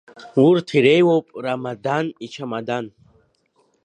Урҭ 0.45 0.67
иреиуоуп 0.77 1.27
Рамадан 1.45 2.05
ичамадан. 2.25 2.85